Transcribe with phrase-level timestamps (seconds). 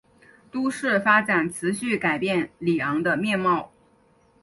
[0.51, 3.69] 都市发展持续改变里昂的面貌。